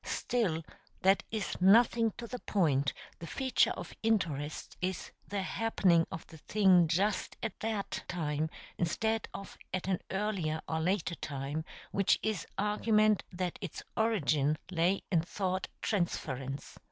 Still, 0.03 0.63
that 1.03 1.21
is 1.29 1.61
nothing 1.61 2.11
to 2.17 2.25
the 2.25 2.39
point; 2.39 2.91
the 3.19 3.27
feature 3.27 3.69
of 3.73 3.93
interest 4.01 4.75
is 4.81 5.11
the 5.27 5.43
happening 5.43 6.07
of 6.11 6.25
the 6.25 6.37
thing 6.39 6.87
just 6.87 7.37
at 7.43 7.59
that 7.59 8.03
time, 8.07 8.49
instead 8.79 9.27
of 9.31 9.59
at 9.71 9.87
an 9.87 9.99
earlier 10.09 10.59
or 10.67 10.79
later 10.79 11.13
time, 11.13 11.65
which 11.91 12.17
is 12.23 12.47
argument 12.57 13.21
that 13.31 13.59
its 13.61 13.83
origin 13.95 14.57
lay 14.71 15.03
in 15.11 15.21
thought 15.21 15.67
transference. 15.83 16.79